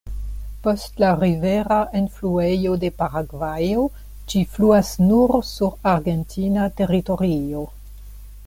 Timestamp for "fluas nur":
4.55-5.35